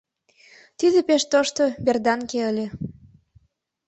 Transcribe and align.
Тиде 0.77 0.99
пеш 1.07 1.23
тошто 1.31 1.63
берданке 1.85 2.39
ыле. 2.51 2.65